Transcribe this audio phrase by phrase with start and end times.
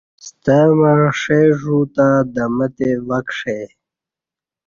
[0.25, 3.59] ستمع ݜئی ژ و تہ دمہ تے وَکݜے